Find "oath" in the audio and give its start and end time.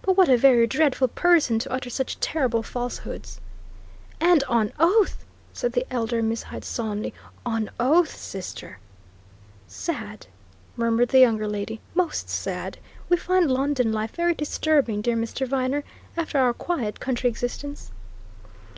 4.78-5.26, 7.78-8.16